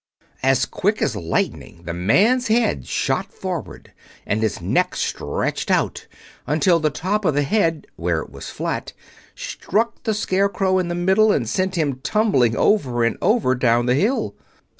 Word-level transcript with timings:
As 0.41 0.65
quick 0.65 0.99
as 0.99 1.15
lightning 1.15 1.83
the 1.83 1.93
man's 1.93 2.47
head 2.47 2.87
shot 2.87 3.31
forward 3.31 3.93
and 4.25 4.41
his 4.41 4.59
neck 4.59 4.95
stretched 4.95 5.69
out 5.69 6.07
until 6.47 6.79
the 6.79 6.89
top 6.89 7.23
of 7.23 7.35
the 7.35 7.43
head, 7.43 7.85
where 7.97 8.19
it 8.21 8.31
was 8.31 8.49
flat, 8.49 8.93
struck 9.35 10.01
the 10.01 10.15
Scarecrow 10.15 10.79
in 10.79 10.87
the 10.87 10.95
middle 10.95 11.31
and 11.31 11.47
sent 11.47 11.75
him 11.75 11.99
tumbling, 12.01 12.57
over 12.57 13.03
and 13.03 13.15
over, 13.21 13.53
down 13.53 13.85
the 13.85 13.93
hill. 13.93 14.35